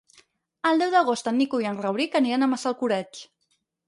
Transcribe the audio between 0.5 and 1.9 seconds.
El deu d'agost en Nico i en